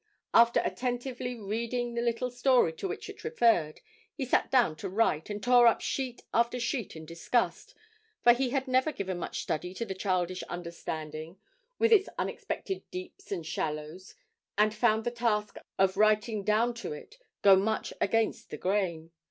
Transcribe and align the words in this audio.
After 0.33 0.63
attentively 0.65 1.35
reading 1.35 1.93
the 1.93 2.01
little 2.01 2.31
story 2.31 2.73
to 2.73 2.87
which 2.87 3.07
it 3.07 3.23
referred, 3.23 3.81
he 4.15 4.25
sat 4.25 4.49
down 4.49 4.75
to 4.77 4.89
write, 4.89 5.29
and 5.29 5.43
tore 5.43 5.67
up 5.67 5.79
sheet 5.79 6.23
after 6.33 6.59
sheet 6.59 6.95
in 6.95 7.05
disgust, 7.05 7.75
for 8.23 8.33
he 8.33 8.49
had 8.49 8.67
never 8.67 8.91
given 8.91 9.19
much 9.19 9.43
study 9.43 9.75
to 9.75 9.85
the 9.85 9.93
childish 9.93 10.41
understanding, 10.49 11.37
with 11.77 11.91
its 11.91 12.09
unexpected 12.17 12.81
deeps 12.89 13.31
and 13.31 13.45
shallows, 13.45 14.15
and 14.57 14.73
found 14.73 15.03
the 15.03 15.11
task 15.11 15.57
of 15.77 15.97
writing 15.97 16.43
down 16.43 16.73
to 16.73 16.93
it 16.93 17.19
go 17.43 17.55
much 17.55 17.93
against 18.01 18.49
the 18.49 18.57
grain. 18.57 19.11